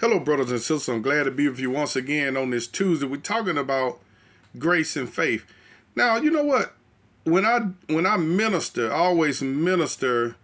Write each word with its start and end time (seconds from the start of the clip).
Hello, 0.00 0.18
brothers 0.18 0.50
and 0.50 0.62
sisters. 0.62 0.88
I'm 0.88 1.02
glad 1.02 1.24
to 1.24 1.30
be 1.30 1.46
with 1.46 1.60
you 1.60 1.72
once 1.72 1.94
again 1.94 2.34
on 2.34 2.48
this 2.48 2.66
Tuesday. 2.66 3.06
We're 3.06 3.18
talking 3.18 3.58
about 3.58 4.00
grace 4.58 4.96
and 4.96 5.06
faith. 5.06 5.44
Now, 5.94 6.16
you 6.16 6.30
know 6.30 6.42
what? 6.42 6.72
When 7.24 7.44
I 7.44 7.72
when 7.86 8.06
I 8.06 8.16
minister, 8.16 8.90
I 8.90 8.96
always 8.96 9.42
minister 9.42 10.36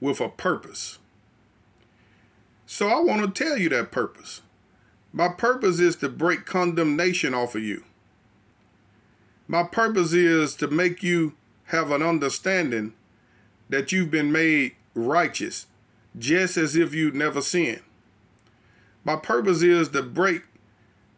with 0.00 0.22
a 0.22 0.30
purpose. 0.30 0.98
So 2.64 2.88
I 2.88 2.98
want 3.00 3.34
to 3.34 3.44
tell 3.44 3.58
you 3.58 3.68
that 3.68 3.92
purpose. 3.92 4.40
My 5.12 5.28
purpose 5.28 5.80
is 5.80 5.96
to 5.96 6.08
break 6.08 6.46
condemnation 6.46 7.34
off 7.34 7.54
of 7.54 7.62
you. 7.62 7.84
My 9.46 9.64
purpose 9.64 10.14
is 10.14 10.54
to 10.54 10.66
make 10.66 11.02
you 11.02 11.34
have 11.66 11.90
an 11.90 12.02
understanding 12.02 12.94
that 13.68 13.92
you've 13.92 14.10
been 14.10 14.32
made 14.32 14.76
righteous, 14.94 15.66
just 16.18 16.56
as 16.56 16.74
if 16.74 16.94
you'd 16.94 17.14
never 17.14 17.42
sinned. 17.42 17.82
My 19.08 19.16
purpose 19.16 19.62
is 19.62 19.88
to 19.92 20.02
break 20.02 20.42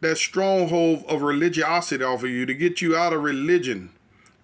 that 0.01 0.17
stronghold 0.17 1.05
of 1.09 1.23
religiosity 1.23 2.05
off 2.05 2.23
of 2.23 2.31
you, 2.31 2.47
to 2.47 2.55
get 2.55 2.81
you 2.81 2.95
out 2.97 3.13
of 3.13 3.25
religion, 3.25 3.91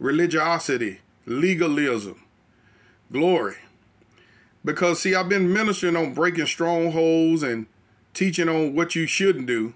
religiosity, 0.00 0.98
legalism, 1.26 2.24
glory. 3.12 3.58
Because, 4.64 4.98
see, 4.98 5.14
I've 5.14 5.28
been 5.28 5.52
ministering 5.52 5.94
on 5.94 6.12
breaking 6.12 6.46
strongholds 6.46 7.44
and 7.44 7.66
teaching 8.14 8.48
on 8.48 8.74
what 8.74 8.96
you 8.96 9.06
shouldn't 9.06 9.46
do. 9.46 9.74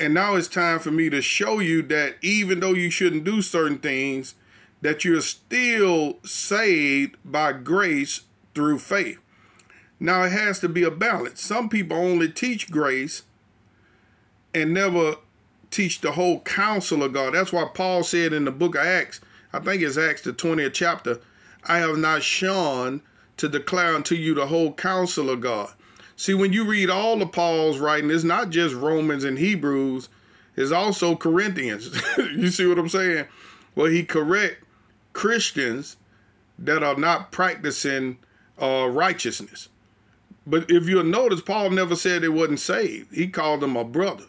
And 0.00 0.14
now 0.14 0.34
it's 0.34 0.48
time 0.48 0.78
for 0.78 0.90
me 0.90 1.10
to 1.10 1.20
show 1.20 1.58
you 1.58 1.82
that 1.82 2.14
even 2.22 2.60
though 2.60 2.72
you 2.72 2.88
shouldn't 2.88 3.24
do 3.24 3.42
certain 3.42 3.76
things, 3.76 4.34
that 4.80 5.04
you're 5.04 5.20
still 5.20 6.16
saved 6.24 7.18
by 7.22 7.52
grace 7.52 8.22
through 8.54 8.78
faith. 8.78 9.18
Now 10.00 10.24
it 10.24 10.32
has 10.32 10.60
to 10.60 10.68
be 10.68 10.82
a 10.82 10.90
balance. 10.90 11.40
Some 11.40 11.68
people 11.68 11.96
only 11.96 12.28
teach 12.28 12.70
grace 12.70 13.22
and 14.52 14.72
never 14.72 15.16
teach 15.70 16.00
the 16.00 16.12
whole 16.12 16.40
counsel 16.40 17.02
of 17.02 17.12
God. 17.12 17.34
That's 17.34 17.52
why 17.52 17.66
Paul 17.72 18.02
said 18.04 18.32
in 18.32 18.44
the 18.44 18.50
book 18.52 18.74
of 18.74 18.84
Acts, 18.84 19.20
I 19.52 19.60
think 19.60 19.82
it's 19.82 19.98
Acts 19.98 20.22
the 20.22 20.32
20th 20.32 20.72
chapter, 20.72 21.20
I 21.64 21.78
have 21.78 21.96
not 21.96 22.22
shone 22.22 23.02
to 23.36 23.48
declare 23.48 23.94
unto 23.94 24.14
you 24.14 24.34
the 24.34 24.46
whole 24.46 24.72
counsel 24.72 25.30
of 25.30 25.40
God. 25.40 25.72
See, 26.16 26.34
when 26.34 26.52
you 26.52 26.64
read 26.64 26.90
all 26.90 27.20
of 27.20 27.32
Paul's 27.32 27.78
writing, 27.78 28.10
it's 28.10 28.22
not 28.22 28.50
just 28.50 28.74
Romans 28.74 29.24
and 29.24 29.38
Hebrews, 29.38 30.08
it's 30.56 30.70
also 30.70 31.16
Corinthians. 31.16 31.90
you 32.18 32.48
see 32.48 32.66
what 32.66 32.78
I'm 32.78 32.88
saying? 32.88 33.26
Well, 33.74 33.86
he 33.86 34.04
correct 34.04 34.62
Christians 35.12 35.96
that 36.56 36.84
are 36.84 36.96
not 36.96 37.32
practicing 37.32 38.18
uh, 38.62 38.86
righteousness. 38.88 39.68
But 40.46 40.70
if 40.70 40.88
you'll 40.88 41.04
notice, 41.04 41.40
Paul 41.40 41.70
never 41.70 41.96
said 41.96 42.22
they 42.22 42.28
wasn't 42.28 42.60
saved. 42.60 43.14
He 43.14 43.28
called 43.28 43.60
them 43.60 43.76
a 43.76 43.84
brother. 43.84 44.24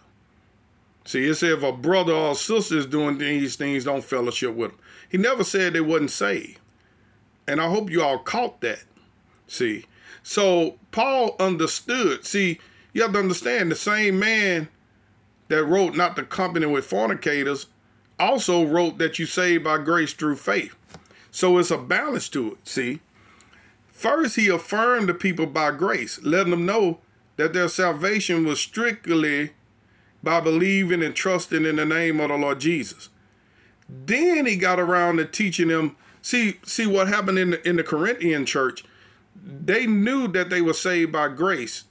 See, 1.06 1.28
it 1.28 1.36
said 1.36 1.52
if 1.52 1.64
a 1.64 1.72
brother 1.72 2.14
or 2.14 2.36
sister 2.36 2.78
is 2.78 2.86
doing 2.86 3.18
these 3.18 3.56
things, 3.56 3.84
don't 3.84 4.04
fellowship 4.04 4.56
with 4.56 4.72
them. 4.72 4.80
He 5.10 5.18
never 5.18 5.44
said 5.44 5.74
they 5.74 5.82
wasn't 5.82 6.12
saved. 6.12 6.60
And 7.48 7.62
I 7.62 7.70
hope 7.70 7.92
you 7.92 8.02
all 8.02 8.18
caught 8.18 8.62
that. 8.62 8.84
See, 9.48 9.86
so 10.24 10.80
Paul 10.92 11.36
understood. 11.40 12.26
See, 12.26 12.60
you 12.94 13.04
have 13.04 13.14
to 13.14 13.20
understand 13.20 13.70
the 13.70 13.76
same 13.76 14.18
man 14.18 14.70
that 15.50 15.64
wrote 15.64 15.96
not 15.96 16.16
to 16.16 16.24
company 16.24 16.66
with 16.66 16.86
fornicators 16.86 17.68
also 18.20 18.66
wrote 18.66 18.98
that 18.98 19.20
you 19.20 19.26
saved 19.26 19.64
by 19.64 19.78
grace 19.78 20.14
through 20.14 20.38
faith. 20.38 20.76
So 21.30 21.58
it's 21.58 21.72
a 21.72 21.78
balance 21.78 22.30
to 22.30 22.54
it. 22.54 22.68
See, 22.68 23.02
first 23.96 24.36
he 24.36 24.48
affirmed 24.48 25.10
the 25.10 25.14
people 25.14 25.46
by 25.46 25.72
grace, 25.72 26.22
letting 26.22 26.52
them 26.52 26.66
know 26.66 27.00
that 27.38 27.54
their 27.54 27.68
salvation 27.68 28.46
was 28.46 28.60
strictly 28.60 29.52
by 30.24 30.40
believing 30.40 31.04
and 31.04 31.16
trusting 31.16 31.66
in 31.66 31.76
the 31.76 31.86
name 31.86 32.20
of 32.20 32.30
the 32.30 32.38
Lord 32.38 32.60
Jesus. 32.60 33.10
Then 33.88 34.46
he 34.46 34.56
got 34.56 34.80
around 34.80 35.18
to 35.18 35.26
teaching 35.26 35.68
them. 35.68 35.96
See, 36.22 36.58
see 36.64 36.88
what 36.88 37.08
happened 37.08 37.38
in 37.38 37.52
the, 37.52 37.68
in 37.68 37.76
the 37.76 37.84
Corinthian 37.84 38.46
church 38.46 38.84
they 39.46 39.86
knew 39.86 40.28
that 40.30 40.50
they 40.50 40.62
were 40.62 40.74
saved 40.74 41.12
by 41.12 41.28
grace 41.28 41.84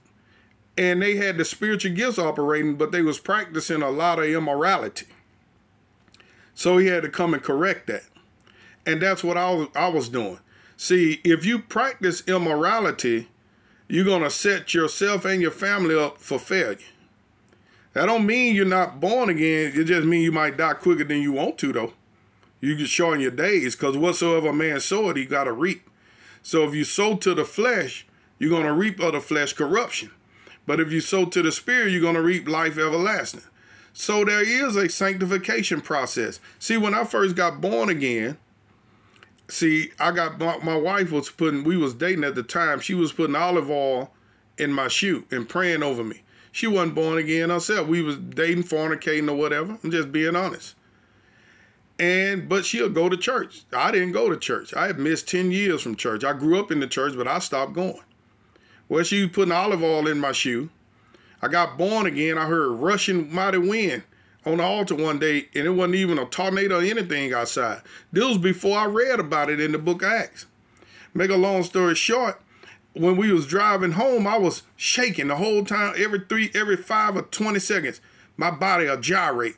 and 0.77 1.01
they 1.01 1.17
had 1.17 1.37
the 1.37 1.45
spiritual 1.45 1.93
gifts 1.93 2.19
operating, 2.19 2.75
but 2.75 2.91
they 2.91 3.03
was 3.03 3.21
practicing 3.21 3.83
a 3.83 3.91
lot 3.91 4.19
of 4.19 4.25
immorality. 4.25 5.07
So 6.55 6.79
he 6.79 6.89
had 6.89 7.03
to 7.03 7.09
come 7.09 7.33
and 7.33 7.43
correct 7.43 7.87
that. 7.87 8.05
And 8.85 9.01
that's 9.01 9.23
what 9.23 9.37
I 9.37 9.51
was, 9.51 9.69
I 9.75 9.89
was 9.89 10.09
doing. 10.09 10.41
See, 10.85 11.23
if 11.25 11.47
you 11.47 11.61
practice 11.61 12.23
immorality, 12.29 13.29
you're 13.89 14.05
going 14.05 14.21
to 14.21 14.29
set 14.29 14.75
yourself 14.75 15.25
and 15.25 15.41
your 15.41 15.51
family 15.51 15.99
up 15.99 16.19
for 16.19 16.39
failure. 16.39 16.77
That 17.95 18.05
don't 18.05 18.27
mean 18.27 18.55
you're 18.55 18.67
not 18.67 19.01
born 19.01 19.31
again. 19.31 19.73
It 19.75 19.85
just 19.85 20.07
means 20.07 20.25
you 20.25 20.33
might 20.33 20.59
die 20.59 20.75
quicker 20.75 21.05
than 21.05 21.23
you 21.23 21.33
want 21.33 21.57
to, 21.61 21.73
though. 21.73 21.95
You 22.61 22.77
can 22.77 22.85
shorten 22.85 23.23
your 23.23 23.31
days 23.31 23.75
because 23.75 23.97
whatsoever 23.97 24.51
a 24.51 24.53
man 24.53 24.79
soweth, 24.79 25.17
he 25.17 25.25
got 25.25 25.45
to 25.45 25.53
reap. 25.53 25.89
So 26.43 26.69
if 26.69 26.75
you 26.75 26.85
sow 26.85 27.17
to 27.17 27.35
the 27.35 27.47
flesh, 27.47 28.07
you're 28.39 28.51
going 28.51 28.65
to 28.65 28.75
reap 28.75 29.01
of 29.01 29.15
the 29.15 29.23
flesh 29.23 29.55
corruption. 29.55 30.11
But 30.67 30.81
if 30.81 30.93
you 30.93 31.01
sow 31.01 31.25
to 31.25 31.41
the 31.41 31.51
spirit, 31.51 31.93
you're 31.93 32.03
going 32.03 32.15
to 32.15 32.21
reap 32.21 32.47
life 32.47 32.77
everlasting. 32.77 33.45
So 33.95 34.23
there 34.23 34.47
is 34.47 34.77
a 34.77 34.91
sanctification 34.91 35.81
process. 35.81 36.41
See, 36.59 36.77
when 36.77 36.93
I 36.93 37.05
first 37.05 37.37
got 37.37 37.63
born 37.63 37.89
again, 37.89 38.37
see, 39.49 39.91
I 39.99 40.11
got 40.13 40.39
my, 40.39 40.59
my 40.59 40.77
wife 40.77 41.11
was 41.11 41.31
putting, 41.31 41.65
we 41.65 41.77
was 41.77 41.95
dating 41.95 42.25
at 42.25 42.35
the 42.35 42.43
time, 42.43 42.81
she 42.81 42.95
was 42.95 43.13
putting 43.13 43.37
olive 43.37 43.71
oil 43.71 44.13
in 44.59 44.73
my 44.73 44.89
shoe 44.89 45.25
and 45.31 45.49
praying 45.49 45.83
over 45.83 46.05
me. 46.05 46.23
She 46.53 46.67
wasn't 46.67 46.95
born 46.95 47.19
again 47.19 47.51
herself. 47.51 47.89
We 47.89 48.01
was 48.01 48.17
dating, 48.17 48.65
fornicating 48.65 49.29
or 49.29 49.35
whatever. 49.35 49.79
I'm 49.83 49.91
just 49.91 50.13
being 50.13 50.37
honest 50.37 50.77
and 51.99 52.49
but 52.49 52.65
she'll 52.65 52.89
go 52.89 53.09
to 53.09 53.17
church. 53.17 53.63
I 53.73 53.91
didn't 53.91 54.13
go 54.13 54.29
to 54.29 54.37
church. 54.37 54.75
I 54.75 54.87
had 54.87 54.99
missed 54.99 55.29
10 55.29 55.53
years 55.53 55.83
from 55.83 55.97
church. 55.97 56.25
I 56.25 56.33
grew 56.33 56.59
up 56.59 56.71
in 56.71 56.81
the 56.81 56.87
church, 56.87 57.15
but 57.17 57.29
I 57.29 57.39
stopped 57.39 57.73
going. 57.73 58.03
Well, 58.89 59.05
she 59.05 59.23
was 59.23 59.31
putting 59.31 59.53
olive 59.53 59.83
oil 59.83 60.07
in 60.07 60.19
my 60.19 60.33
shoe. 60.33 60.71
I 61.41 61.49
got 61.49 61.79
born 61.79 62.07
again. 62.07 62.39
I 62.39 62.47
heard 62.47 62.71
rushing 62.71 63.33
mighty 63.33 63.59
wind 63.59 64.03
on 64.47 64.59
the 64.59 64.65
altar 64.65 64.95
one 64.95 65.19
day, 65.19 65.49
and 65.55 65.67
it 65.67 65.71
wasn't 65.71 65.97
even 65.97 66.19
a 66.19 66.27
tornado 66.27 66.81
or 66.81 66.83
anything 66.83 67.33
outside. 67.33 67.83
This 68.13 68.25
was 68.25 68.39
before 68.39 68.79
I 68.79 68.87
read 68.87 69.21
about 69.21 69.51
it 69.51 69.61
in 69.61 69.73
the 69.73 69.79
book 69.79 70.03
of 70.03 70.09
Acts. 70.09 70.47
Make 71.15 71.31
a 71.31 71.37
long 71.37 71.63
story 71.63 71.95
short, 71.95 72.41
when 72.95 73.17
we 73.17 73.33
was 73.33 73.47
driving 73.47 73.93
home, 73.93 74.27
I 74.27 74.39
was 74.39 74.63
shaking 74.77 75.29
the 75.29 75.37
whole 75.37 75.65
time, 75.65 75.95
every 75.97 76.21
three, 76.21 76.51
every 76.55 76.77
five 76.77 77.17
or 77.17 77.23
20 77.23 77.59
seconds. 77.59 78.01
My 78.37 78.51
body 78.51 78.87
will 78.87 79.01
gyrate 79.01 79.57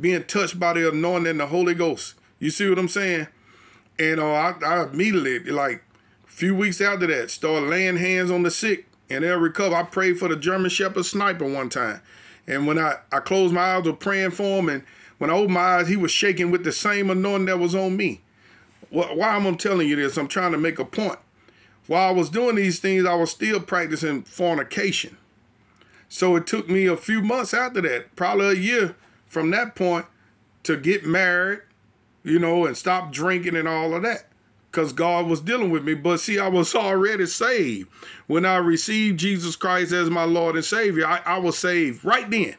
being 0.00 0.24
touched 0.24 0.58
by 0.58 0.74
the 0.74 0.88
anointing 0.88 1.26
and 1.26 1.40
the 1.40 1.46
Holy 1.46 1.74
Ghost. 1.74 2.14
You 2.38 2.50
see 2.50 2.68
what 2.68 2.78
I'm 2.78 2.88
saying? 2.88 3.26
And 3.98 4.20
uh, 4.20 4.26
I, 4.26 4.54
I 4.64 4.84
immediately, 4.84 5.40
like 5.50 5.82
a 6.24 6.30
few 6.30 6.54
weeks 6.54 6.80
after 6.80 7.08
that, 7.08 7.30
started 7.30 7.68
laying 7.68 7.96
hands 7.96 8.30
on 8.30 8.44
the 8.44 8.50
sick 8.50 8.86
and 9.10 9.24
they'll 9.24 9.38
recover. 9.38 9.74
I 9.74 9.82
prayed 9.82 10.18
for 10.18 10.28
the 10.28 10.36
German 10.36 10.70
Shepherd 10.70 11.04
sniper 11.04 11.44
one 11.44 11.68
time. 11.68 12.00
And 12.48 12.66
when 12.66 12.78
I, 12.78 12.96
I 13.12 13.20
closed 13.20 13.54
my 13.54 13.60
eyes, 13.60 13.84
I 13.84 13.90
was 13.90 13.96
praying 14.00 14.32
for 14.32 14.58
him. 14.58 14.68
And 14.70 14.82
when 15.18 15.30
I 15.30 15.34
opened 15.34 15.54
my 15.54 15.60
eyes, 15.60 15.88
he 15.88 15.96
was 15.96 16.10
shaking 16.10 16.50
with 16.50 16.64
the 16.64 16.72
same 16.72 17.10
anointing 17.10 17.46
that 17.46 17.58
was 17.58 17.74
on 17.74 17.96
me. 17.96 18.22
Why 18.90 19.36
am 19.36 19.46
I 19.46 19.52
telling 19.52 19.86
you 19.86 19.96
this? 19.96 20.16
I'm 20.16 20.28
trying 20.28 20.52
to 20.52 20.58
make 20.58 20.78
a 20.78 20.84
point. 20.84 21.18
While 21.86 22.08
I 22.08 22.12
was 22.12 22.30
doing 22.30 22.56
these 22.56 22.80
things, 22.80 23.04
I 23.04 23.14
was 23.14 23.30
still 23.30 23.60
practicing 23.60 24.22
fornication. 24.22 25.18
So 26.08 26.36
it 26.36 26.46
took 26.46 26.70
me 26.70 26.86
a 26.86 26.96
few 26.96 27.20
months 27.20 27.52
after 27.52 27.82
that, 27.82 28.16
probably 28.16 28.46
a 28.46 28.54
year, 28.54 28.96
from 29.26 29.50
that 29.50 29.74
point 29.74 30.06
to 30.62 30.78
get 30.78 31.04
married, 31.04 31.60
you 32.22 32.38
know, 32.38 32.64
and 32.64 32.76
stop 32.76 33.12
drinking 33.12 33.56
and 33.56 33.68
all 33.68 33.94
of 33.94 34.02
that. 34.02 34.27
Because 34.70 34.92
God 34.92 35.26
was 35.26 35.40
dealing 35.40 35.70
with 35.70 35.84
me. 35.84 35.94
But 35.94 36.20
see, 36.20 36.38
I 36.38 36.48
was 36.48 36.74
already 36.74 37.26
saved. 37.26 37.88
When 38.26 38.44
I 38.44 38.56
received 38.56 39.18
Jesus 39.18 39.56
Christ 39.56 39.92
as 39.92 40.10
my 40.10 40.24
Lord 40.24 40.56
and 40.56 40.64
Savior, 40.64 41.06
I, 41.06 41.20
I 41.24 41.38
was 41.38 41.56
saved 41.56 42.04
right 42.04 42.30
then. 42.30 42.56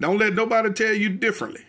Don't 0.00 0.18
let 0.18 0.34
nobody 0.34 0.72
tell 0.72 0.94
you 0.94 1.10
differently. 1.10 1.64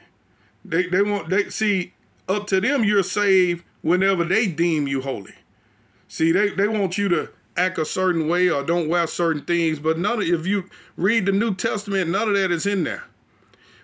They 0.63 0.87
they 0.87 1.01
want 1.01 1.29
they 1.29 1.49
see 1.49 1.93
up 2.29 2.47
to 2.47 2.61
them 2.61 2.85
you're 2.85 3.03
saved 3.03 3.65
whenever 3.81 4.23
they 4.23 4.47
deem 4.47 4.87
you 4.87 5.01
holy. 5.01 5.35
See, 6.07 6.31
they, 6.31 6.49
they 6.49 6.67
want 6.67 6.97
you 6.97 7.09
to 7.09 7.29
act 7.57 7.77
a 7.77 7.85
certain 7.85 8.29
way 8.29 8.49
or 8.49 8.63
don't 8.63 8.87
wear 8.87 9.05
certain 9.07 9.43
things, 9.43 9.79
but 9.79 9.99
none 9.99 10.21
of 10.21 10.27
if 10.27 10.47
you 10.47 10.69
read 10.95 11.25
the 11.25 11.31
New 11.31 11.53
Testament, 11.53 12.09
none 12.09 12.29
of 12.29 12.35
that 12.35 12.51
is 12.51 12.65
in 12.65 12.85
there 12.85 13.03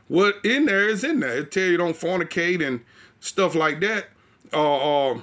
what 0.09 0.43
in 0.43 0.65
there 0.65 0.89
is 0.89 1.05
in 1.05 1.21
there. 1.21 1.37
It 1.37 1.51
tell 1.51 1.63
you 1.63 1.77
don't 1.77 1.95
fornicate 1.95 2.65
and 2.65 2.81
stuff 3.21 3.55
like 3.55 3.79
that. 3.79 4.09
Uh, 4.53 5.11
uh, 5.11 5.21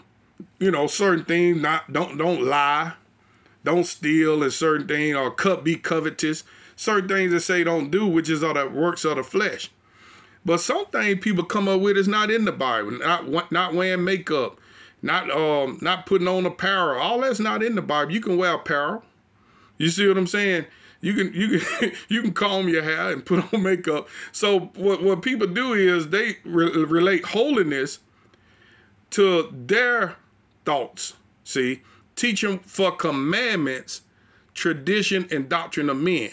you 0.58 0.70
know, 0.70 0.86
certain 0.86 1.24
things 1.24 1.60
not 1.60 1.92
don't 1.92 2.16
don't 2.16 2.42
lie, 2.42 2.94
don't 3.64 3.84
steal, 3.84 4.42
and 4.42 4.52
certain 4.52 4.86
things 4.86 5.16
or 5.16 5.30
cut 5.30 5.64
be 5.64 5.76
covetous. 5.76 6.44
Certain 6.76 7.08
things 7.08 7.32
that 7.32 7.40
say 7.40 7.64
don't 7.64 7.90
do, 7.90 8.06
which 8.06 8.28
is 8.28 8.44
all 8.44 8.54
the 8.54 8.68
works 8.68 9.04
of 9.04 9.16
the 9.16 9.22
flesh. 9.22 9.70
But 10.44 10.60
some 10.60 10.86
things 10.86 11.20
people 11.20 11.44
come 11.44 11.68
up 11.68 11.80
with 11.80 11.96
is 11.96 12.06
not 12.06 12.30
in 12.30 12.44
the 12.44 12.52
Bible. 12.52 12.92
Not 12.92 13.50
not 13.50 13.74
wearing 13.74 14.04
makeup, 14.04 14.60
not 15.02 15.30
um 15.30 15.78
not 15.80 16.06
putting 16.06 16.28
on 16.28 16.46
apparel. 16.46 17.00
All 17.00 17.20
that's 17.20 17.40
not 17.40 17.62
in 17.62 17.74
the 17.74 17.82
Bible. 17.82 18.12
You 18.12 18.20
can 18.20 18.36
wear 18.36 18.54
apparel. 18.54 19.02
You 19.78 19.88
see 19.88 20.06
what 20.06 20.16
I'm 20.16 20.26
saying? 20.26 20.66
You 21.00 21.14
can 21.14 21.32
you 21.32 21.58
can 21.58 21.92
you 22.08 22.22
can 22.22 22.32
comb 22.32 22.68
your 22.68 22.82
hair 22.82 23.10
and 23.10 23.24
put 23.26 23.52
on 23.52 23.62
makeup. 23.62 24.08
So 24.32 24.70
what 24.76 25.02
what 25.02 25.22
people 25.22 25.46
do 25.46 25.72
is 25.72 26.10
they 26.10 26.36
re- 26.44 26.84
relate 26.84 27.26
holiness 27.26 27.98
to 29.10 29.52
their 29.52 30.16
thoughts. 30.64 31.14
See, 31.44 31.82
teaching 32.16 32.58
for 32.60 32.90
commandments, 32.90 34.02
tradition, 34.54 35.26
and 35.30 35.48
doctrine 35.48 35.88
of 35.88 35.96
men. 35.96 36.30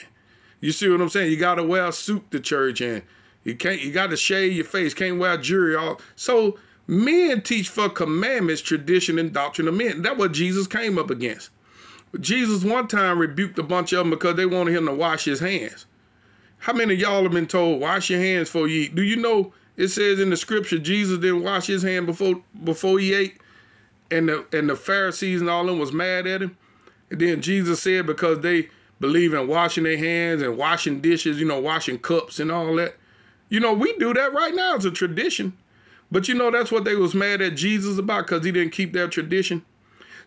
You 0.59 0.71
see 0.71 0.89
what 0.89 1.01
I'm 1.01 1.09
saying? 1.09 1.29
You 1.29 1.37
got 1.37 1.55
to 1.55 1.63
wear 1.63 1.87
a 1.87 1.91
suit 1.91 2.31
to 2.31 2.39
church, 2.39 2.81
and 2.81 3.03
you 3.43 3.55
can't. 3.55 3.81
You 3.81 3.91
got 3.91 4.09
to 4.11 4.17
shave 4.17 4.53
your 4.53 4.65
face. 4.65 4.93
Can't 4.93 5.19
wear 5.19 5.37
jewelry. 5.37 5.75
All 5.75 5.99
so 6.15 6.57
men 6.87 7.41
teach 7.41 7.69
for 7.69 7.89
commandments, 7.89 8.61
tradition, 8.61 9.19
and 9.19 9.33
doctrine 9.33 9.67
of 9.67 9.73
men. 9.73 10.01
That's 10.01 10.17
what 10.17 10.31
Jesus 10.31 10.67
came 10.67 10.97
up 10.97 11.09
against. 11.09 11.49
Jesus 12.19 12.63
one 12.63 12.87
time 12.87 13.19
rebuked 13.19 13.57
a 13.57 13.63
bunch 13.63 13.91
of 13.91 13.99
them 13.99 14.11
because 14.11 14.35
they 14.35 14.45
wanted 14.45 14.75
him 14.75 14.85
to 14.85 14.93
wash 14.93 15.25
his 15.25 15.39
hands. 15.39 15.85
How 16.59 16.73
many 16.73 16.93
of 16.93 16.99
y'all 16.99 17.23
have 17.23 17.31
been 17.31 17.47
told 17.47 17.81
wash 17.81 18.09
your 18.09 18.19
hands 18.21 18.53
you 18.53 18.67
eat? 18.67 18.95
Do 18.95 19.01
you 19.01 19.17
know 19.17 19.53
it 19.75 19.87
says 19.89 20.19
in 20.19 20.29
the 20.29 20.37
scripture 20.37 20.77
Jesus 20.77 21.17
didn't 21.19 21.43
wash 21.43 21.67
his 21.67 21.83
hand 21.83 22.05
before 22.05 22.41
before 22.63 22.99
he 22.99 23.13
ate, 23.13 23.39
and 24.11 24.29
the 24.29 24.45
and 24.51 24.69
the 24.69 24.75
Pharisees 24.75 25.41
and 25.41 25.49
all 25.49 25.65
them 25.65 25.79
was 25.79 25.91
mad 25.91 26.27
at 26.27 26.41
him. 26.41 26.57
And 27.09 27.19
then 27.19 27.41
Jesus 27.41 27.81
said 27.81 28.05
because 28.05 28.39
they 28.39 28.69
believe 28.99 29.33
in 29.33 29.47
washing 29.47 29.83
their 29.83 29.97
hands 29.97 30.41
and 30.41 30.57
washing 30.57 31.01
dishes, 31.01 31.39
you 31.39 31.45
know, 31.45 31.59
washing 31.59 31.99
cups 31.99 32.39
and 32.39 32.51
all 32.51 32.75
that. 32.75 32.95
You 33.49 33.59
know, 33.59 33.73
we 33.73 33.95
do 33.97 34.13
that 34.13 34.33
right 34.33 34.55
now 34.55 34.75
It's 34.75 34.85
a 34.85 34.91
tradition. 34.91 35.57
But 36.11 36.27
you 36.27 36.35
know, 36.35 36.51
that's 36.51 36.71
what 36.71 36.85
they 36.85 36.95
was 36.95 37.15
mad 37.15 37.41
at 37.41 37.55
Jesus 37.55 37.97
about 37.97 38.27
because 38.27 38.45
he 38.45 38.51
didn't 38.51 38.71
keep 38.71 38.93
their 38.93 39.07
tradition. 39.07 39.65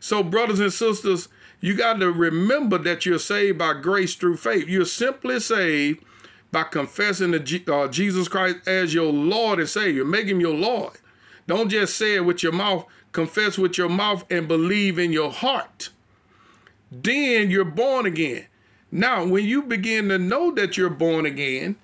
So, 0.01 0.23
brothers 0.23 0.61
and 0.61 0.73
sisters, 0.73 1.29
you 1.61 1.75
got 1.75 2.01
to 2.01 2.11
remember 2.13 2.77
that 2.79 3.07
you're 3.07 3.19
saved 3.19 3.59
by 3.59 3.75
grace 3.75 4.15
through 4.15 4.37
faith. 4.37 4.69
You're 4.69 4.85
simply 4.85 5.41
saved 5.41 6.05
by 6.57 6.63
confessing 6.63 7.33
to 7.33 7.75
uh, 7.75 7.87
Jesus 7.87 8.29
Christ 8.29 8.67
as 8.67 8.95
your 8.95 9.13
Lord 9.13 9.59
and 9.59 9.69
Savior. 9.69 10.07
Make 10.07 10.27
him 10.27 10.41
your 10.41 10.55
Lord. 10.55 10.95
Don't 11.47 11.69
just 11.69 11.99
say 11.99 12.15
it 12.15 12.25
with 12.25 12.43
your 12.43 12.53
mouth, 12.53 12.87
confess 13.13 13.59
with 13.59 13.77
your 13.77 13.91
mouth 13.91 14.25
and 14.31 14.49
believe 14.49 14.99
in 14.99 15.13
your 15.13 15.31
heart. 15.31 15.91
Then 16.91 17.51
you're 17.51 17.67
born 17.67 18.07
again. 18.07 18.47
Now, 18.91 19.27
when 19.27 19.45
you 19.45 19.65
begin 19.65 20.09
to 20.09 20.17
know 20.17 20.51
that 20.53 20.79
you're 20.79 20.89
born 20.89 21.27
again, 21.27 21.77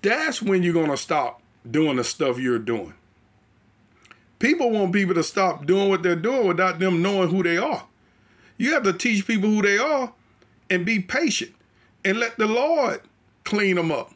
that's 0.00 0.40
when 0.40 0.62
you're 0.62 0.72
going 0.72 0.88
to 0.88 0.96
stop 0.96 1.42
doing 1.70 1.96
the 1.96 2.04
stuff 2.04 2.38
you're 2.38 2.58
doing. 2.58 2.94
People 4.38 4.70
want 4.70 4.94
people 4.94 5.14
to 5.16 5.22
stop 5.22 5.66
doing 5.66 5.90
what 5.90 6.02
they're 6.02 6.16
doing 6.16 6.48
without 6.48 6.78
them 6.78 7.02
knowing 7.02 7.28
who 7.28 7.42
they 7.42 7.58
are. 7.58 7.84
You 8.56 8.72
have 8.72 8.84
to 8.84 8.94
teach 8.94 9.26
people 9.26 9.50
who 9.50 9.60
they 9.60 9.76
are 9.76 10.14
and 10.70 10.86
be 10.86 11.00
patient 11.00 11.54
and 12.06 12.18
let 12.18 12.38
the 12.38 12.46
Lord 12.46 13.02
clean 13.48 13.76
them 13.76 13.90
up. 13.90 14.12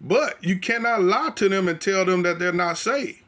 But 0.00 0.42
you 0.44 0.58
cannot 0.58 1.02
lie 1.02 1.30
to 1.36 1.48
them 1.48 1.68
and 1.68 1.80
tell 1.80 2.04
them 2.04 2.22
that 2.22 2.38
they're 2.38 2.52
not 2.52 2.76
saved. 2.76 3.20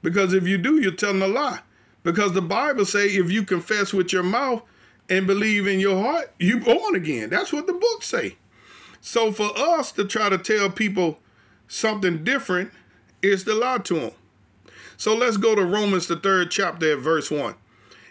Because 0.00 0.32
if 0.32 0.46
you 0.46 0.56
do, 0.56 0.80
you're 0.80 0.92
telling 0.92 1.22
a 1.22 1.26
lie. 1.26 1.60
Because 2.04 2.32
the 2.32 2.42
Bible 2.42 2.84
say 2.84 3.06
if 3.08 3.30
you 3.30 3.42
confess 3.44 3.92
with 3.92 4.12
your 4.12 4.22
mouth 4.22 4.62
and 5.08 5.26
believe 5.26 5.66
in 5.66 5.80
your 5.80 6.00
heart, 6.02 6.32
you're 6.38 6.60
born 6.60 6.94
again. 6.94 7.30
That's 7.30 7.52
what 7.52 7.66
the 7.66 7.72
book 7.72 8.02
say. 8.02 8.36
So 9.00 9.32
for 9.32 9.50
us 9.56 9.90
to 9.92 10.04
try 10.04 10.28
to 10.28 10.38
tell 10.38 10.70
people 10.70 11.18
something 11.66 12.22
different 12.22 12.70
is 13.20 13.42
to 13.44 13.54
lie 13.54 13.78
to 13.78 13.94
them. 13.94 14.12
So 14.96 15.16
let's 15.16 15.36
go 15.36 15.56
to 15.56 15.64
Romans 15.64 16.06
the 16.06 16.16
third 16.16 16.52
chapter 16.52 16.92
at 16.92 17.00
verse 17.00 17.30
one. 17.30 17.56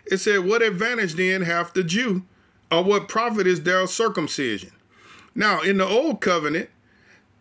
It 0.06 0.18
said, 0.18 0.46
What 0.46 0.62
advantage 0.62 1.14
then 1.14 1.44
hath 1.44 1.74
the 1.74 1.84
Jew, 1.84 2.26
or 2.70 2.84
what 2.84 3.08
profit 3.08 3.48
is 3.48 3.64
there 3.64 3.80
of 3.80 3.90
circumcision? 3.90 4.72
Now, 5.34 5.62
in 5.62 5.78
the 5.78 5.88
old 5.88 6.20
covenant, 6.20 6.70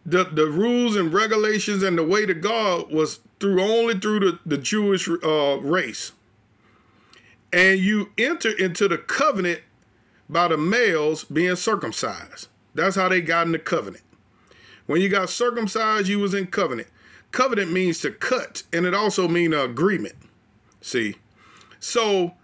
the, 0.04 0.24
the 0.24 0.46
rules 0.46 0.96
and 0.96 1.12
regulations 1.12 1.82
and 1.82 1.98
the 1.98 2.04
way 2.04 2.26
to 2.26 2.34
God 2.34 2.90
was 2.92 3.20
through 3.38 3.62
only 3.62 3.98
through 3.98 4.20
the, 4.20 4.38
the 4.44 4.58
Jewish 4.58 5.08
uh, 5.08 5.58
race. 5.60 6.12
And 7.52 7.80
you 7.80 8.12
enter 8.16 8.50
into 8.50 8.88
the 8.88 8.98
covenant 8.98 9.60
by 10.28 10.48
the 10.48 10.56
males 10.56 11.24
being 11.24 11.56
circumcised. 11.56 12.48
That's 12.74 12.96
how 12.96 13.08
they 13.08 13.20
got 13.20 13.46
in 13.46 13.52
the 13.52 13.58
covenant. 13.58 14.04
When 14.86 15.00
you 15.00 15.08
got 15.08 15.30
circumcised, 15.30 16.08
you 16.08 16.18
was 16.18 16.34
in 16.34 16.46
covenant. 16.46 16.88
Covenant 17.32 17.70
means 17.70 18.00
to 18.00 18.10
cut, 18.10 18.62
and 18.72 18.86
it 18.86 18.94
also 18.94 19.28
means 19.28 19.54
agreement. 19.54 20.16
See? 20.80 21.16
So 21.78 22.34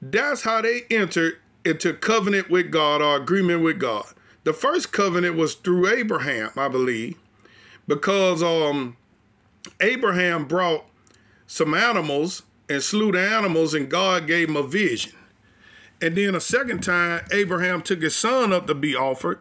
that's 0.00 0.42
how 0.42 0.62
they 0.62 0.82
entered 0.90 1.38
into 1.64 1.94
covenant 1.94 2.50
with 2.50 2.70
God 2.70 3.00
or 3.00 3.16
agreement 3.16 3.62
with 3.62 3.78
God. 3.78 4.06
The 4.44 4.52
first 4.52 4.92
covenant 4.92 5.36
was 5.36 5.54
through 5.54 5.88
Abraham, 5.88 6.50
I 6.56 6.68
believe, 6.68 7.16
because 7.86 8.42
um 8.42 8.96
Abraham 9.80 10.46
brought 10.46 10.84
some 11.46 11.74
animals 11.74 12.42
and 12.68 12.82
slew 12.82 13.12
the 13.12 13.20
animals, 13.20 13.74
and 13.74 13.90
God 13.90 14.26
gave 14.26 14.48
him 14.48 14.56
a 14.56 14.62
vision. 14.62 15.12
And 16.00 16.16
then 16.16 16.34
a 16.34 16.40
second 16.40 16.82
time, 16.82 17.24
Abraham 17.30 17.82
took 17.82 18.02
his 18.02 18.16
son 18.16 18.52
up 18.52 18.66
to 18.66 18.74
be 18.74 18.96
offered, 18.96 19.40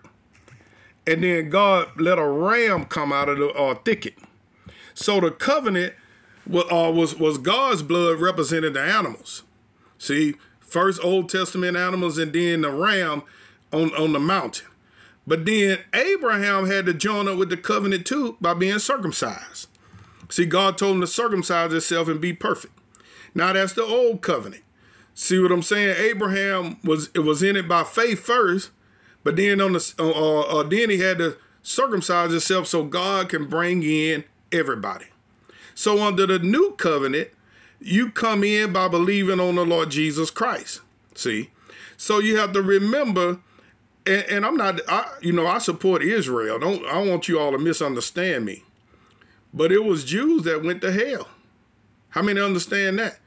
and 1.08 1.24
then 1.24 1.50
God 1.50 2.00
let 2.00 2.20
a 2.20 2.28
ram 2.28 2.86
come 2.86 3.12
out 3.12 3.30
of 3.30 3.38
the 3.40 3.50
uh, 3.50 3.76
thicket. 3.76 4.16
So 4.94 5.20
the 5.20 5.32
covenant 5.32 5.94
was, 6.46 6.66
uh, 6.72 6.92
was 6.92 7.16
was 7.16 7.38
God's 7.38 7.82
blood 7.82 8.20
represented 8.20 8.74
the 8.74 8.82
animals. 8.82 9.44
See, 9.98 10.36
First 10.60 11.04
Old 11.04 11.30
Testament 11.30 11.78
animals 11.78 12.18
and 12.18 12.34
then 12.34 12.62
the 12.62 12.72
ram 12.72 13.24
on, 13.72 13.90
on 13.96 14.14
the 14.14 14.20
mountain. 14.20 14.68
But 15.32 15.46
then 15.46 15.80
Abraham 15.94 16.68
had 16.68 16.86
to 16.88 16.94
join 16.94 17.30
up 17.30 17.38
with 17.38 17.48
the 17.48 17.56
covenant 17.56 18.06
too 18.06 18.36
by 18.42 18.54
being 18.54 18.80
circumcised. 18.80 19.70
See, 20.28 20.46
God 20.46 20.78
told 20.78 20.96
him 20.96 21.02
to 21.02 21.08
circumcise 21.08 21.72
himself 21.72 22.10
and 22.10 22.20
be 22.20 22.34
perfect. 22.34 22.78
Now 23.34 23.54
that's 23.54 23.72
the 23.72 23.86
old 23.86 24.22
covenant. 24.22 24.64
See 25.14 25.40
what 25.40 25.54
I'm 25.54 25.64
saying? 25.64 25.96
Abraham 25.98 26.80
was 26.84 27.10
it 27.16 27.20
was 27.20 27.42
in 27.42 27.56
it 27.56 27.66
by 27.66 27.86
faith 27.86 28.20
first, 28.20 28.72
but 29.24 29.38
then 29.38 29.62
on 29.62 29.72
the 29.72 29.94
uh, 29.98 30.10
uh, 30.10 30.42
uh 30.42 30.64
then 30.64 30.90
he 30.90 31.00
had 31.00 31.20
to 31.20 31.38
circumcise 31.64 32.32
himself 32.32 32.68
so 32.68 32.84
God 32.84 33.30
can 33.30 33.46
bring 33.46 33.84
in 33.84 34.26
everybody. 34.52 35.06
So 35.74 36.04
under 36.04 36.28
the 36.28 36.40
new 36.40 36.76
covenant, 36.78 37.30
you 37.80 38.12
come 38.12 38.44
in 38.44 38.74
by 38.74 38.90
believing 38.90 39.40
on 39.40 39.56
the 39.56 39.66
Lord 39.66 39.92
Jesus 39.92 40.30
Christ. 40.30 40.82
See? 41.16 41.52
So 41.96 42.20
you 42.20 42.36
have 42.36 42.52
to 42.52 42.62
remember, 42.62 43.40
and, 44.06 44.24
and 44.30 44.46
I'm 44.46 44.58
not, 44.58 44.80
I, 44.88 45.06
you 45.22 45.34
know, 45.34 45.48
I 45.48 45.58
support 45.60 46.04
Israel. 46.04 46.60
Don't 46.60 46.86
I 46.86 47.00
want 47.00 47.28
you 47.28 47.40
all 47.40 47.52
to 47.52 47.58
misunderstand 47.58 48.46
me. 48.46 48.64
But 49.54 49.72
it 49.72 49.84
was 49.84 50.06
Jews 50.06 50.44
that 50.44 50.64
went 50.64 50.82
to 50.82 50.92
hell. 50.92 51.28
How 52.10 52.22
many 52.22 52.40
understand 52.40 53.00
that? 53.00 53.20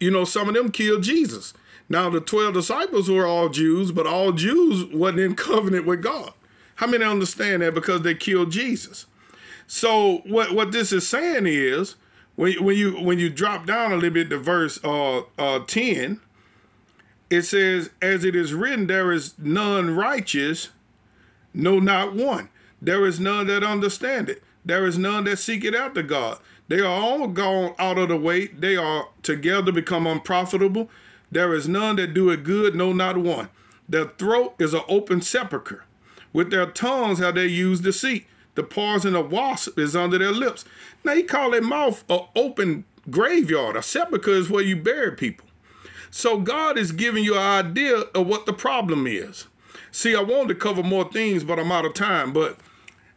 You 0.00 0.10
know, 0.10 0.24
some 0.24 0.48
of 0.48 0.54
them 0.54 0.70
killed 0.70 1.02
Jesus. 1.02 1.54
Now 1.88 2.10
the 2.10 2.20
12 2.20 2.54
disciples 2.54 3.10
were 3.10 3.26
all 3.26 3.48
Jews, 3.48 3.92
but 3.92 4.06
all 4.06 4.32
Jews 4.32 4.84
wasn't 4.86 5.20
in 5.20 5.36
covenant 5.36 5.86
with 5.86 6.02
God. 6.02 6.32
How 6.76 6.86
many 6.86 7.04
understand 7.04 7.62
that 7.62 7.74
because 7.74 8.02
they 8.02 8.14
killed 8.14 8.50
Jesus? 8.50 9.06
So 9.66 10.18
what, 10.26 10.52
what 10.52 10.72
this 10.72 10.92
is 10.92 11.08
saying 11.08 11.46
is 11.46 11.96
when 12.36 12.62
when 12.62 12.76
you 12.76 12.92
when 13.02 13.18
you 13.18 13.30
drop 13.30 13.66
down 13.66 13.92
a 13.92 13.96
little 13.96 14.10
bit 14.10 14.30
to 14.30 14.38
verse 14.38 14.78
uh 14.84 15.22
uh 15.38 15.60
10 15.60 16.20
it 17.28 17.42
says 17.42 17.90
as 18.00 18.24
it 18.24 18.36
is 18.36 18.54
written 18.54 18.86
there 18.86 19.12
is 19.12 19.34
none 19.38 19.94
righteous 19.94 20.70
no 21.56 21.80
not 21.80 22.14
one. 22.14 22.50
There 22.82 23.06
is 23.06 23.18
none 23.18 23.46
that 23.46 23.64
understand 23.64 24.28
it. 24.28 24.42
There 24.64 24.86
is 24.86 24.98
none 24.98 25.24
that 25.24 25.38
seek 25.38 25.64
it 25.64 25.74
after 25.74 26.02
god. 26.02 26.38
They 26.68 26.80
are 26.80 26.86
all 26.86 27.28
gone 27.28 27.74
out 27.78 27.96
of 27.96 28.08
the 28.08 28.16
way. 28.16 28.48
They 28.48 28.76
are 28.76 29.08
together 29.22 29.72
become 29.72 30.06
unprofitable. 30.06 30.90
There 31.30 31.54
is 31.54 31.66
none 31.68 31.96
that 31.96 32.12
do 32.14 32.30
it 32.30 32.44
good 32.44 32.74
no 32.74 32.92
not 32.92 33.16
one. 33.16 33.48
Their 33.88 34.04
throat 34.04 34.54
is 34.58 34.74
an 34.74 34.82
open 34.88 35.22
sepulchre. 35.22 35.84
With 36.32 36.50
their 36.50 36.66
tongues 36.66 37.18
have 37.20 37.36
they 37.36 37.46
used 37.46 37.84
deceit. 37.84 38.26
The 38.54 38.62
poison 38.62 39.14
of 39.14 39.30
wasp 39.30 39.78
is 39.78 39.96
under 39.96 40.18
their 40.18 40.32
lips. 40.32 40.64
Now 41.04 41.14
he 41.14 41.22
call 41.22 41.52
their 41.52 41.62
mouth 41.62 42.04
an 42.10 42.20
open 42.34 42.84
graveyard. 43.08 43.76
A 43.76 43.82
sepulchre 43.82 44.30
is 44.30 44.50
where 44.50 44.62
you 44.62 44.76
bury 44.76 45.12
people. 45.12 45.46
So 46.16 46.40
God 46.40 46.78
is 46.78 46.92
giving 46.92 47.24
you 47.24 47.34
an 47.34 47.66
idea 47.66 47.98
of 48.14 48.26
what 48.26 48.46
the 48.46 48.54
problem 48.54 49.06
is. 49.06 49.48
See, 49.90 50.16
I 50.16 50.22
wanted 50.22 50.48
to 50.48 50.54
cover 50.54 50.82
more 50.82 51.04
things, 51.04 51.44
but 51.44 51.58
I'm 51.58 51.70
out 51.70 51.84
of 51.84 51.92
time. 51.92 52.32
But 52.32 52.56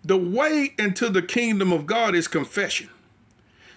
the 0.03 0.18
way 0.18 0.74
into 0.77 1.08
the 1.08 1.22
kingdom 1.22 1.72
of 1.72 1.86
God 1.86 2.13
is 2.13 2.27
confession. 2.27 2.89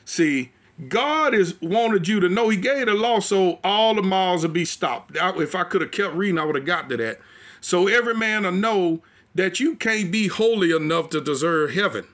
See, 0.05 0.51
God 0.89 1.35
is 1.35 1.55
wanted 1.63 2.09
you 2.09 2.19
to 2.19 2.29
know 2.29 2.49
He 2.49 2.57
gave 2.57 2.87
the 2.87 2.95
law 2.95 3.21
so 3.21 3.61
all 3.63 3.95
the 3.95 4.03
miles 4.03 4.43
would 4.43 4.53
be 4.53 4.65
stopped. 4.65 5.13
If 5.15 5.55
I 5.55 5.63
could 5.63 5.83
have 5.83 5.93
kept 5.93 6.15
reading, 6.15 6.37
I 6.37 6.45
would 6.45 6.57
have 6.57 6.67
got 6.67 6.89
to 6.89 6.97
that. 6.97 7.21
So 7.61 7.87
every 7.87 8.17
man 8.17 8.43
will 8.43 8.51
know 8.51 9.03
that 9.37 9.61
you 9.61 9.77
can't 9.77 10.11
be 10.11 10.27
holy 10.27 10.75
enough 10.75 11.11
to 11.11 11.21
deserve 11.21 11.75
heaven. 11.75 12.09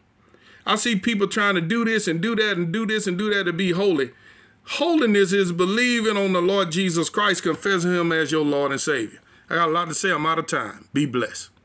I 0.67 0.77
see 0.77 0.95
people 0.95 1.27
trying 1.27 1.55
to 1.55 1.63
do 1.63 1.87
this 1.87 2.07
and 2.07 2.21
do 2.21 2.37
that 2.37 2.59
and 2.59 2.71
do 2.71 2.85
this 2.85 3.07
and 3.07 3.17
do 3.17 3.33
that 3.33 3.45
to 3.45 3.55
be 3.55 3.71
holy. 3.71 4.11
Holiness 4.73 5.33
is 5.33 5.51
believing 5.51 6.19
on 6.19 6.35
the 6.35 6.43
Lord 6.43 6.71
Jesus 6.73 7.09
Christ, 7.09 7.43
confessing 7.43 7.95
Him 7.95 8.13
as 8.13 8.31
your 8.31 8.45
Lord 8.45 8.71
and 8.71 8.81
Savior. 8.81 9.19
I 9.49 9.55
got 9.55 9.71
a 9.71 9.73
lot 9.73 9.89
to 9.89 9.95
say. 9.95 10.11
I'm 10.11 10.27
out 10.27 10.39
of 10.39 10.47
time. 10.47 10.89
Be 10.93 11.07
blessed. 11.07 11.49